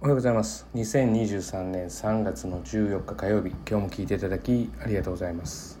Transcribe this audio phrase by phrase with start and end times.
[0.00, 0.66] おはようございます。
[0.74, 5.78] 2023年3月の14日火曜日今日も聞いていただきありがとうございます。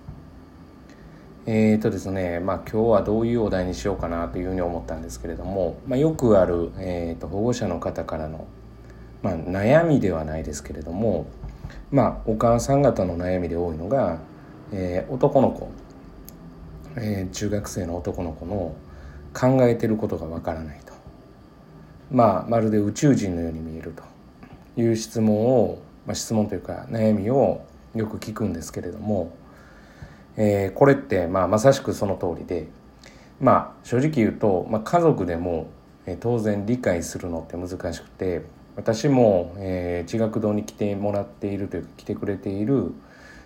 [1.44, 8.46] えーとですねまあ今日はどういうお題にしようかなというふうに思ったんですけれども、まあ、よくある、えーと保護者の方からの、
[9.22, 11.26] まあ、悩みではないですけれども
[11.90, 14.20] まあお母さん方の悩みで多いのが、
[14.72, 15.70] えー、男の子、
[16.96, 18.74] えー、中学生の男の子の
[19.34, 20.94] 考えてることがわからないと。
[22.10, 23.73] まあまるで宇宙人のように見え
[24.76, 29.34] いう質問を、まあ、質問というか悩みをよく聞くんですけれども、
[30.36, 32.66] えー、これって、まあ、まさしくその通りで
[33.40, 35.68] まあ正直言うと、まあ、家族でも、
[36.06, 38.42] えー、当然理解するのって難しくて
[38.76, 42.92] 私も、えー、地学堂に来てもらっているというか来てくれている、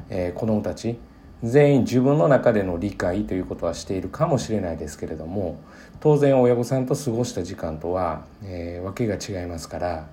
[0.08, 0.98] えー、子どもたち
[1.42, 5.60] 全員自分の中での理解ということはしているかもしれないですけれども
[6.00, 10.08] 当然親御さんと過ごした時間とは、えー、わけが違いますから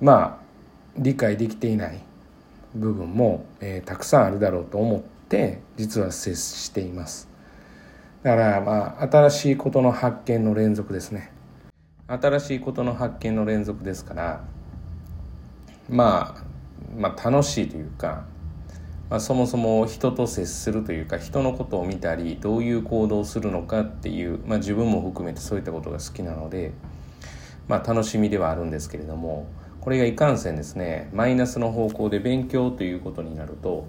[0.00, 0.44] まあ
[0.96, 2.00] 理解できていない
[2.74, 7.28] 部分も、えー、たくさんあるだろうと思って実は接しています。
[8.22, 11.32] だからまあ新しいことの発見の連続ですね。
[12.06, 14.44] 新しいことの発見の連続ですから
[15.88, 16.44] まあ
[16.96, 18.24] まあ楽しいというか
[19.10, 26.72] まあ、そもそも人と接するというか人のことを見たりどういう行動をするのかっていう、まあ、自分も含めてそういったことが好きなので、
[27.68, 29.46] まあ、楽しみではあるんですけれども
[29.84, 33.86] これがいかんせんですねマイナスの方向で勉強ということになると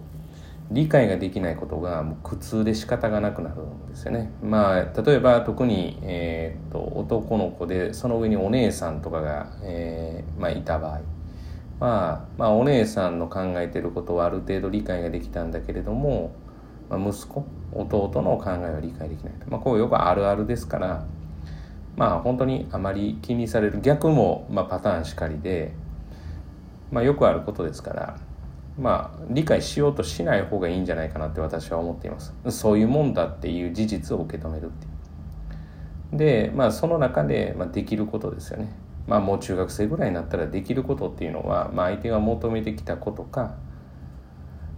[0.69, 4.31] 理解ができないことが苦痛で仕方がなくなるんですよね。
[4.41, 11.01] まあ例えば特に、えー、と男の子でその上にお姉さんとかが、えーまあ、いた場合
[11.79, 16.33] まあ、まあお姉さんの考えてることはある程度理解ができたんだけれども、
[16.89, 21.05] まあ、息子弟の考えは理解できないと、まあ、こうよくあるあるですから
[21.97, 25.73] まあ本当にあまり気にされる逆も、まあ、パターンしかりで、
[26.91, 28.19] まあ、よくあることですから
[28.77, 32.33] まあ理解しようとしない方がいいんじゃないかなって私は思っています。
[32.49, 34.89] そういうもんだっていう事実を受け止めるってい
[36.15, 36.17] う。
[36.17, 38.73] でまあその中で、まあ、できることですよね。
[39.07, 43.55] まあもう中学生ぐらいになったらできることっていうのは、まあ、相手が求めてきたことか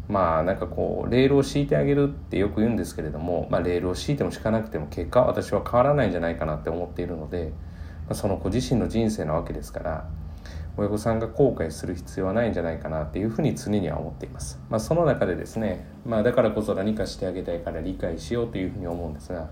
[0.10, 7.52] まあなんかこうレールを敷いてあげるってよく言うんですけれども、まあ、レールを敷いても敷かなくても結果私は変わらないんじゃないかなって思っているので、
[8.08, 10.10] まあ、その子自身の人生なわけですから
[10.78, 14.60] 親御さんが後悔する必要はないんじゃないかなっていうふうに常には思っています。
[14.70, 19.50] まあ、その中でですね、まあ、だからこそ何かしてあげたいから理解しようというふうに思うんですが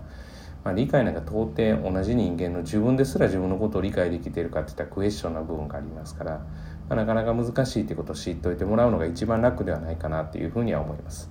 [0.66, 6.44] まあ、理解なんか到底同じ人間の自分ですら自分のことを理解できているかっていったらクエスチョンな部分がありますから、
[6.88, 11.30] まあ、なかなか難しいってことを知っておいてもらうのが一番楽ではないかなっていうふうには思います。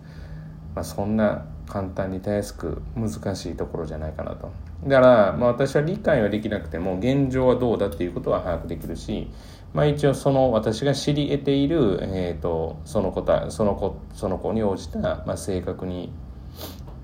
[0.73, 4.53] まあ、そんな簡単にたやすく難しいところじゃないかなと。
[4.83, 9.27] だから、まあ、私は理解はできなくても現状はどうだっていうことは把握できるし、
[9.73, 16.11] まあ、一応その私が知り得ている、えーと、その子その子その子に応じた、まあ、性格に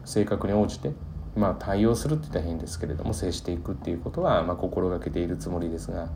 [0.05, 0.91] 性格に応じて
[1.35, 6.09] まあ、対応するって言ったら変ですけれども接していくっていうことは、まあ、心がけているつもりですが、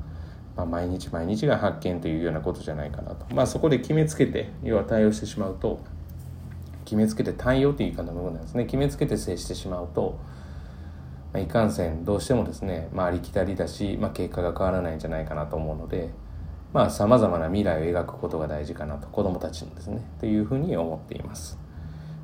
[0.58, 5.80] まあ、毎日毎日が発見というようなことじゃないかなと、まあ、そこで決めつけて要は対応してしまうと
[6.84, 8.66] 決めつけて対応という言い方の部分なんですね。
[8.66, 10.20] 決めつけて接してしまうと、
[11.36, 16.12] まあ、いかんせんどうしてもですね、まあ、ありきたりだし、まあ、結果が変わらないんじゃないかなと思うので
[16.90, 21.58] さまざ、まな未来を描くことが大事かなと子どもたちのですねというふうに思っています。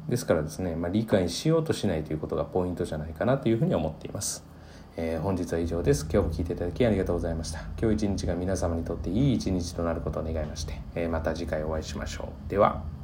[0.08, 4.46] ですからですね、まあ、理解しようとしないということがポイントじゃないかなというふうに思っています。
[4.96, 6.08] えー、本日は以上です。
[6.12, 7.60] 今日も聞いていただきありがとうございました。
[7.82, 12.50] 今日一日が皆様にとっていい一日となることを願いまして、えー、また次回お会いしましょう。
[12.50, 13.01] では。